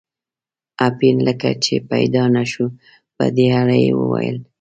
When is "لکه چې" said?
1.27-1.73